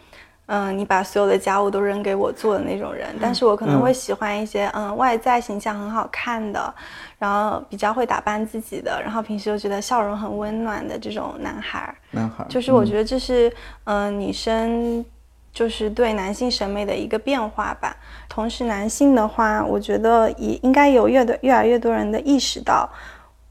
[0.46, 3.08] 嗯，你把所有的家务都扔给我做的那种人。
[3.20, 6.74] 但是我可能会喜欢一些，嗯，外在形象很好看的，
[7.18, 11.94] 然后比较会打扮自己的，然后平时又觉得笑容很温暖的这种男孩。
[12.10, 13.50] 男孩，就是我觉得这是，
[13.84, 15.04] 嗯，女生。
[15.52, 17.96] 就是对男性审美的一个变化吧。
[18.28, 22.88] 同时，男性的话，我觉得也应该有越多越来越多人的意识到，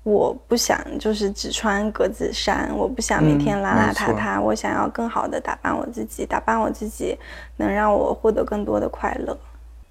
[0.04, 7.16] 我不想就是只穿格子衫，我不想每天邋邋遢遢，我想要更好的打扮我自己，打扮我自己
[7.58, 9.38] 能让我获得更多的快乐。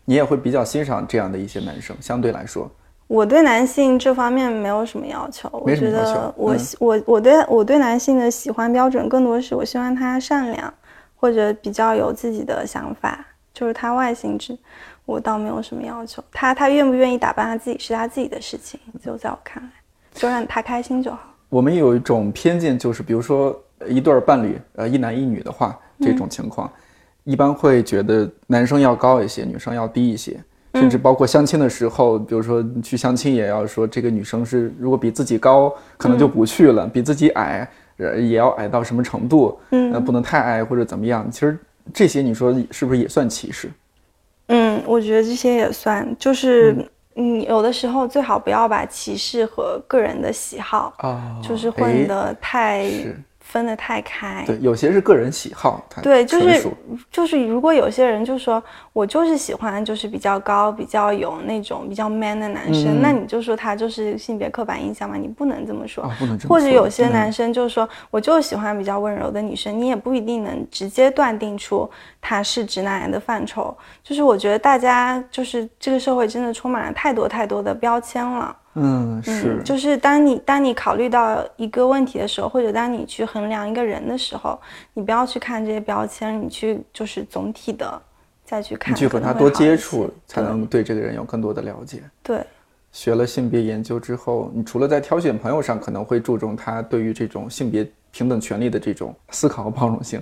[0.05, 2.69] 你也会比较欣赏这样的一些男生，相对来说，
[3.07, 5.49] 我对男性这方面没有什么要求。
[5.53, 10.75] 我觉得我我我对我对男性的喜欢标准更多是我希望他善良。
[11.21, 14.57] 或者比较有自己的想法，就是他外形之，
[15.05, 16.25] 我倒没有什么要求。
[16.33, 19.69] 他他愿不愿意打扮他自己是他自己的事情，就在我看来，
[20.15, 21.19] 就让他开心就好。
[21.51, 23.55] 我们有一种偏见，就是比如说
[23.87, 26.73] 一对伴侣，呃，一男一女的话，这种情况，
[27.25, 30.43] 一般会觉得男生要高一些，女生要低一些，
[30.75, 37.69] 甚至包括相亲的时候，比如说去相亲也要说这个女生是如果比自己高，可能就不去了，比自己矮。
[38.17, 39.59] 也要矮到什么程度？
[39.71, 41.31] 嗯，那不能太矮或者怎么样？
[41.31, 41.59] 其实
[41.93, 43.71] 这些你说是不是也算歧视？
[44.49, 46.07] 嗯，我觉得这些也算。
[46.19, 46.77] 就是
[47.17, 52.91] 嗯，有的时候最好不要把歧视和个人的喜好啊，就是混得太
[53.51, 54.45] 分得太开。
[54.47, 56.71] 对，有些是个人喜好，对，就是
[57.11, 65.17] 就是，如果有些人就说我就是喜欢就是比较高、比较有那种比较 man 的男生，嗯那你就说他就是性别刻板印象嘛？
[65.17, 66.05] 你不能这么说。
[66.05, 73.77] 啊，不能这么或者有些男生就说，我就喜欢比较温柔的女生，你也不一定能直接断定出他是直男癌的范畴。
[74.03, 78.57] 就是我觉得大家就是这个社会真的充满了太多太多的标签了。
[78.75, 84.59] 嗯是嗯，就是当你当你考虑到一个问题的时候，或者当你去衡量一个人的时候，
[84.95, 88.01] 你不要去看这些标签，你去就是总体的
[88.45, 92.03] 再去看，你去和他多接触，才能对这个人有更多的了解。
[92.23, 92.41] 对。
[92.93, 100.21] 学了性别研究之后，你除了在挑选朋友上可能会注重他对于这种性别平等权利的这种思考和包容性，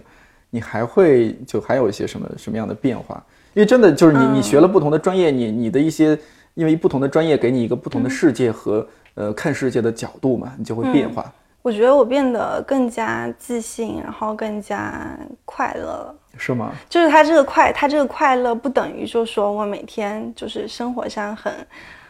[0.51, 3.25] 你还会就还有一些什么什么样的变化？
[3.55, 6.19] 因为真的就是你你学了不同的专业，你你的一些
[6.59, 16.15] 因为不同的专业给你一个不同的世界和、呃看世界的角度嘛，你就会变化，我觉得我变得更加自信，然后更加快乐了。
[16.37, 16.73] 是吗？
[16.89, 21.53] 就是他这个快，他这个快乐不等于就说我每天就是生活上很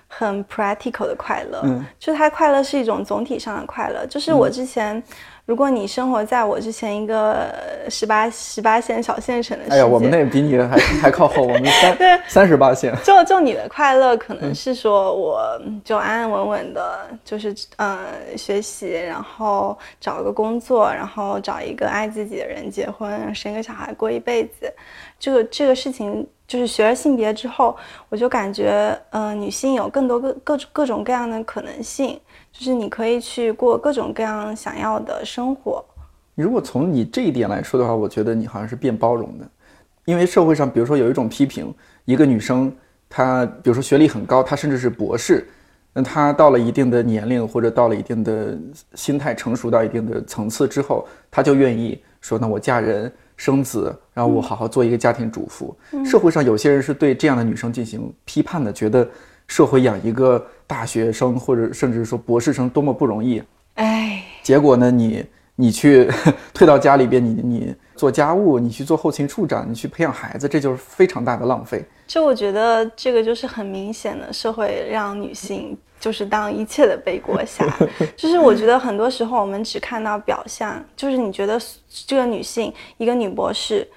[0.06, 4.06] 很 practical 的快乐，嗯，就是他快乐是一种总体上的快乐。
[4.06, 5.02] 就是我之前，
[5.48, 7.46] 如果你生活在我之前一个
[7.88, 12.94] 十八十八线小县城的世界，哎呀，我们那比你还 还靠后，我们 三对三十八线。
[13.02, 17.98] 就就你的快乐，可能是说我就安安稳稳的，就是嗯
[18.36, 24.70] 学习，然后找个工作，然后找一个爱自己的人结婚，生个小孩过一辈子。
[25.18, 27.74] 这个这个事情，就是学了性别之后，
[28.10, 32.20] 我就感觉，嗯、女性有更多各各各种各样的可能性，
[32.58, 35.84] 就是你可以去过各种各样想要的生活。
[36.34, 39.48] 如果从你这一点来说的话，我觉得你好像是变包容的，
[40.04, 41.72] 因为社会上，比如说有一种批评，
[42.04, 42.72] 一个女生
[43.08, 45.48] 她比如说学历很高，她甚至是博士，
[45.92, 48.58] 那她到了一定的年龄或者到了一定的
[48.94, 55.76] 心态成熟到一定的层次之后，她就愿意说，那我嫁人生子，然后我好好做一个家庭主妇。
[56.04, 59.08] 社会上有些人是对这样的女生进行批判的，觉得
[59.48, 63.42] 社会养一个大学生或者甚至说博士生多么不容易，
[63.74, 65.24] 哎，结果呢，你
[65.56, 66.08] 你去
[66.54, 71.84] 退到家里边，你你做家务，你去做后勤处长，你去培养孩子，这就是非常大的浪费。
[72.06, 77.66] 就我觉得这个就是很明显的社会让女性就是当一切的背锅侠，
[78.16, 81.60] 就是我觉得很多时候我们只看到表象，就是你觉得
[82.06, 83.88] 这个女性一个女博士。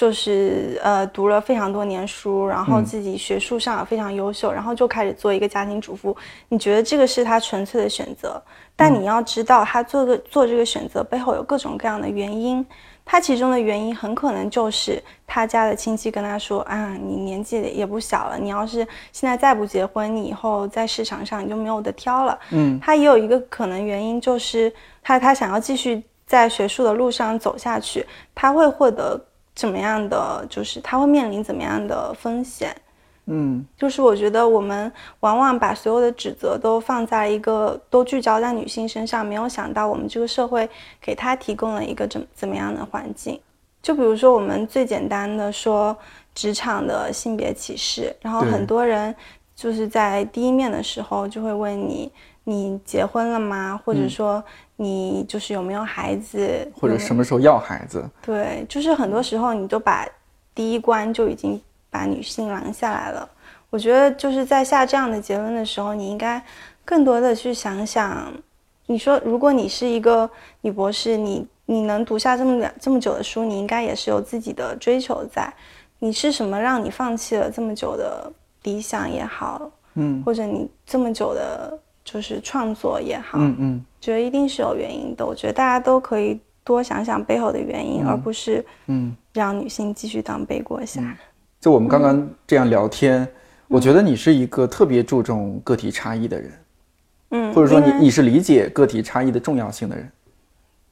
[0.00, 6.16] 就是呃读了非常多年书，然后自己学术上也非常优秀，然后就开始做一个家庭主妇。
[6.48, 8.42] 你觉得这个是他纯粹的选择，
[8.74, 12.64] 但你要知道，他做个做这个选择背后有各种各样的原因。
[13.04, 18.78] 他其中的原因很可能就是他家的亲戚跟他说啊，你年纪也不小了，你要是
[19.12, 22.38] 现在再不结婚，你以后在市场上你就没有得挑了。
[22.52, 29.20] 嗯，他也有一个可能原因就是他他想要继续在学术的路上走下去，他会获得
[29.54, 32.74] 怎么样的，就是他会面临怎么样的风险。
[33.26, 40.68] 嗯，就是我觉得我们往往把所有的指责都放在一个都聚焦在女性身上，没有想到我们这个社会
[41.00, 43.40] 给她提供了一个怎怎么样的环境。
[43.82, 45.96] 就比如说我们最简单的说
[46.34, 49.14] 职场的性别歧视，然后很多人
[49.54, 52.10] 就是在第一面的时候就会问你，
[52.50, 53.80] 你结婚了吗？
[53.84, 54.42] 或者说
[54.74, 58.04] 你就是有没有孩子，或者什么时候要孩子？
[58.20, 60.04] 对，就是很多时候你都把
[60.54, 63.28] 第一关就已经把女性拦下来了。
[63.70, 66.42] 我觉得就是在下这样的结论的时候，你应该
[66.84, 68.32] 更多的去想想，
[68.86, 70.28] 你说如果你是一个
[70.62, 75.52] 女博士，你你能读下这么两这么久的书，你应该也是有自己的追求在。
[76.00, 78.32] 你是什么让你放弃了这么久的
[78.64, 81.78] 理想也好，嗯或者你这么久的
[82.10, 85.24] 就是创作也好，嗯嗯觉得一定是有原因的。
[85.26, 89.14] 我觉得大家都可以多想想背后的原因，而不是嗯。
[89.32, 91.16] 让女性继续当背锅侠。
[91.60, 93.24] 就我们刚刚这样聊天，
[93.68, 96.52] 我觉得你是一个特别注重个体差异的人，
[97.30, 100.10] 嗯，或者说你你是理解个体差异的重要性的人。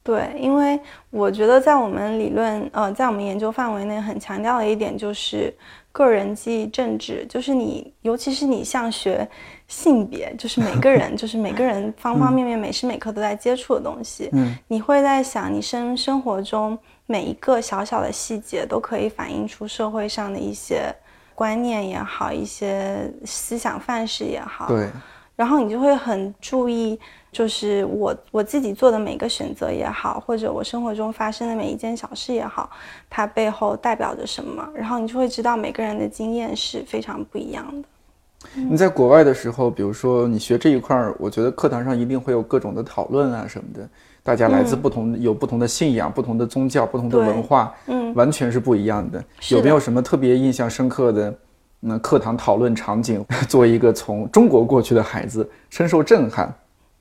[0.03, 0.79] 对，因为
[1.09, 5.53] 我觉得在我们理论，呃，在我们研究范围内，很强调的一点就是
[5.91, 9.27] 个人记忆政治，就是你，尤其是你像学
[9.69, 20.93] 性别，就是每个人， 就是每个人方方面面、每时每刻都在接触的东西，嗯，你会在想，你生生活中每一个小小的细节都可以反映出社会上的一些
[21.35, 24.89] 观念也好，一些思想范式也好，对，
[25.35, 26.99] 然后你就会很注意，
[27.31, 32.71] 就是我我自己做的每个选择也好，或者我生活中发生的每一件小事也好，
[33.07, 37.87] 它背后代表着什么，然后你就会知道每个人的经验是非常不一样的。
[38.55, 43.87] 你在国外的时候，比如说你学这一块儿，我觉得课堂上一定会有各种的讨论啊什么的。
[44.21, 49.17] 大家来自不同，有不同的信仰、不同的宗教、不同的文化，嗯，完全是不一样的。
[49.19, 51.33] 的有没有什么特别印象深刻的，
[51.79, 53.25] 那课堂讨论场景？
[53.47, 56.53] 作为一个从中国过去的孩子，深受震撼。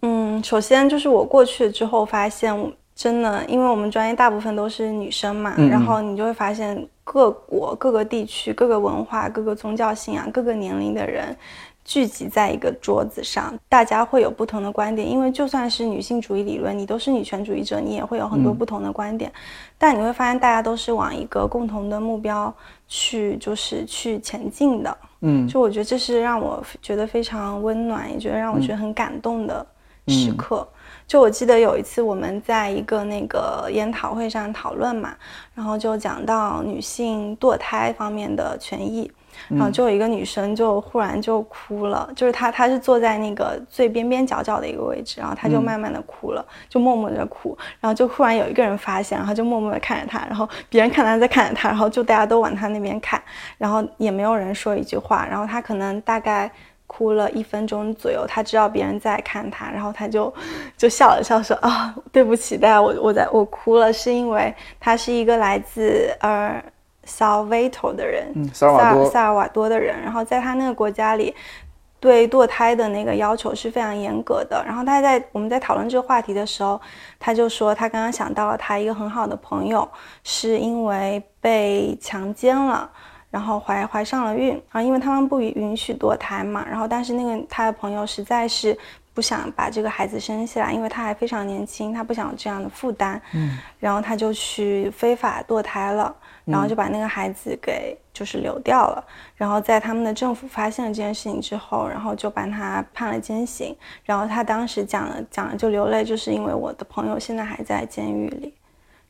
[0.02, 2.54] 嗯，首先就是我过去之后发现，
[2.98, 11.34] 真的，因为我们专业大部分都是女生嘛，然后你就会发现各国、各个地区、各个文化、各个宗教信仰、各个年龄的人
[11.84, 15.08] 聚集在一个桌子上，大家会有不同的观点。
[15.08, 19.32] 因为就算是女性主义理论，你都是女权主义者，你也会有很多嗯不同的观点，
[19.78, 22.52] 但你会发现大家都是往一个共同的目标
[22.88, 24.98] 去，就是去前进的。
[25.20, 29.64] 嗯就我觉得这是让我觉得非常温暖，也觉得让我觉得很感动的
[30.08, 30.66] 时刻。
[31.08, 35.14] 就我记得有一次我们在一个那个研讨会上讨论嘛，
[35.54, 39.10] 然后就讲到女性堕胎方面的权益，
[39.48, 53.18] 然后就有一个女生就忽然就哭了，就是她她是坐在那个最边边角角的一个位置，然后她就慢慢的哭了，就默默的哭，然后就忽然有一个人发现，然后就默默的看着她，然后别人看她在看着她，然后就大家都往她那边看，
[53.56, 56.52] 然后也没有人说一句话，然后她可能大概。
[56.88, 60.32] 哭了一分钟左右，他知道别人在看他，然后他就
[60.76, 66.60] 就笑了笑说啊，对不起，大家我我在我哭了，是因为他是一个来自呃
[67.06, 71.34] Salvator 的人，嗯，萨尔瓦，萨尔瓦多的人，然后在他那个国家里，
[72.00, 74.64] 对堕胎的那个要求是非常严格的。
[74.66, 76.80] 然后他在我们在讨论这个话题的时候，
[77.20, 79.86] 他就说他刚刚想到了他一个很好的朋友，
[80.24, 82.90] 是因为被强奸了。
[83.30, 88.76] 然后怀怀上了孕，然后因为他们不允允许堕胎嘛，然后但是那个他的朋友实在是
[89.12, 96.14] 不想把这个孩子生下来，因为他还非常年轻，他不想有这样的负担，嗯，然后他就去非法堕胎了，
[96.44, 99.04] 然后就把那个孩子给就是流掉了，
[99.34, 108.54] 然后在他们的政府发现了这件事情之后，然后就把他判了监刑，然后他当时讲了讲了就流泪，就是因为我的朋友现在还在监狱里。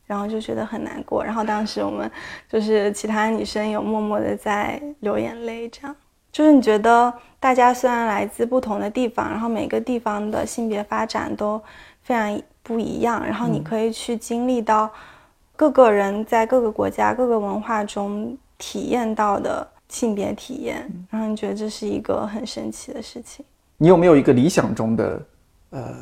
[0.09, 2.11] 然后就觉得很难过，然后当时我们
[2.49, 5.95] 就是其他女生有默默的在流眼泪，这样。
[6.33, 11.61] 就是你觉得大家虽然来自不同的地方，然后每个地方的性别发展都
[12.03, 14.91] 非常不一样，然后你可以去经历到
[15.57, 23.45] 各个人在各个国家、各个文化中体验到的性别体验，然后你觉得这是一个很神奇的事情。
[23.77, 25.27] 你有没有一个理想中的，
[25.71, 25.95] 呃，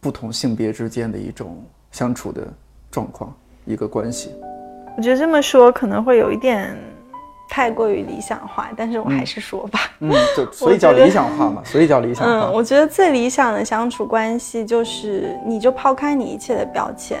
[0.00, 2.46] 不同性别之间的一种相处的
[2.90, 3.34] 状况，
[3.68, 4.34] 一个关系？
[4.96, 6.76] 我觉得这么说可能会有一点
[7.48, 9.78] 太过于理想化，但是我还是说吧。
[10.00, 17.18] 嗯，就 所以叫理想化嘛，所以叫理想嗯，我觉得最理想的相处关系就是，你就抛开你一切的标签，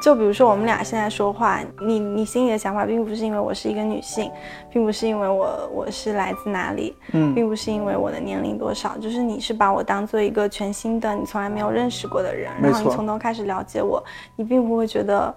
[0.00, 4.30] 就比如说我们俩现在说话，你你心里的想法并不是因为我是一个女性，
[4.70, 14.02] 并不是因为我我是来自哪里，嗯并不是因为我的年龄多少，就是你是把我当做一个全新的你从来没有认识过的人，然后你从头开始了解我，
[14.36, 15.34] 你并不会觉得，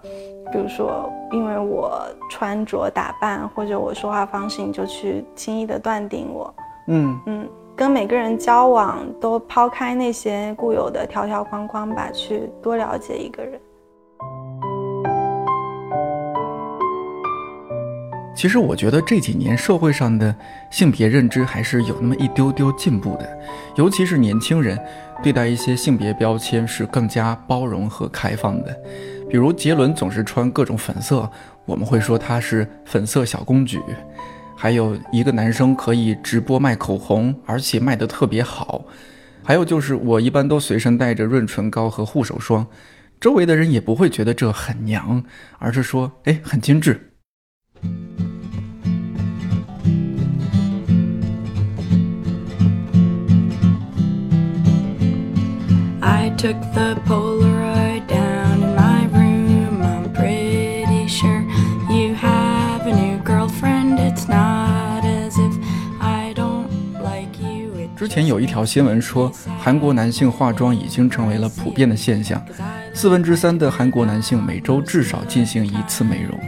[0.52, 6.54] 比如说因为我穿着打扮或者我说话方式，你就去轻易的断定我。
[6.88, 13.60] 嗯嗯，跟每个人交往都抛开那些固有的条条框框吧，去多了解一个人。
[18.40, 20.34] 其实我觉得这几年社会上的
[20.72, 23.38] 性别认知还是有那么一丢丢进步的，
[23.76, 24.80] 尤其是年轻人
[25.22, 28.74] 对待一些性别标签是更加包容和开放的。
[29.30, 31.30] 比如杰伦总是穿各种粉色，
[31.66, 33.78] 我们会说他是粉色小公举；
[34.56, 38.86] 还有一个男生可以直播卖口红，而且卖得特别好；
[39.44, 42.66] 还有就是我一般都随身带着润唇膏和护手霜，
[43.20, 45.22] 周围的人也不会觉得这很娘，
[45.58, 47.09] 而是说哎很精致。
[56.40, 59.82] Took the Polaroid down in my room.
[59.82, 61.42] I'm pretty sure
[61.92, 64.00] you have a new girlfriend.
[64.00, 65.54] It's not as if
[66.00, 67.74] I don't like you.
[67.76, 69.30] It 之前有一条新闻说，
[69.60, 72.42] 韩国男性化妆已经成为了普遍的现象，
[72.94, 76.40] 四分之三的韩国男性每周至少进行一次美容，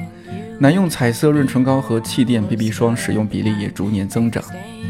[0.61, 4.43] 男用彩色润唇膏和气垫 BB 霜使用比例也逐年增长。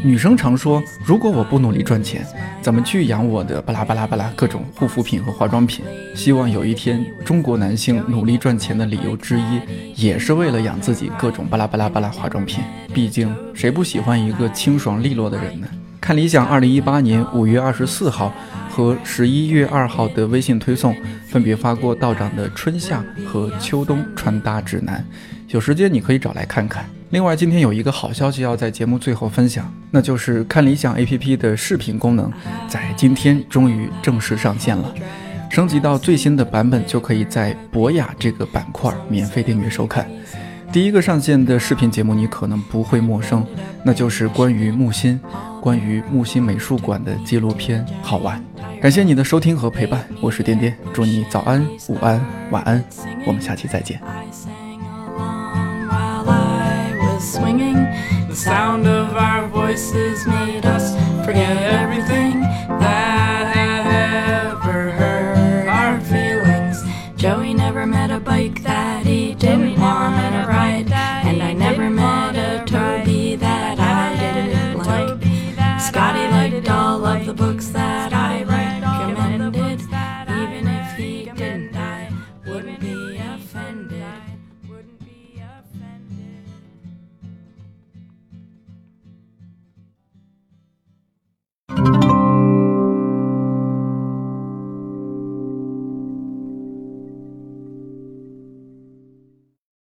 [0.04, 2.26] 女生常说，如果我不努力赚钱，
[2.60, 5.82] 怎么去养我的巴拉巴拉巴拉各种护肤品和化妆品？
[6.14, 9.62] 希望有一天，中国男性努力赚钱的理由之一，
[9.96, 12.62] 也是为了养自己各种巴拉巴拉巴拉化妆品。
[12.92, 15.66] 毕竟，谁不喜欢一个清爽利落的人呢？
[16.02, 18.34] 看理想二零一八年五月二十四号
[18.68, 20.92] 和十一月二号的微信推送，
[21.28, 25.06] 分别发过道长的春夏和秋冬穿搭指南，
[25.50, 26.84] 有时间你可以找来看看。
[27.10, 32.28] 另外，今天有一个好消息要在节目最后分享，那就是看理想 APP 的视频功能
[32.66, 34.92] 在今天终于正式上线了。
[35.50, 40.10] 升级到最新的版本，就可以在博雅这个板块免费订阅收看。
[40.72, 43.46] 第一个上线的视频节目，你可能不会陌生，
[43.84, 45.20] 那就是关于木心、
[45.60, 48.42] 关于木心美术馆的纪录片，好玩。
[48.80, 52.18] 感谢你的收听和陪伴，我是颠颠，祝你早安、午安、
[52.50, 52.82] 晚安，
[53.26, 54.00] 我们下期再见。
[54.06, 54.80] I sang
[55.14, 57.86] along while I was swinging.
[58.28, 60.94] The sound of our voices made us
[61.26, 62.21] forget everything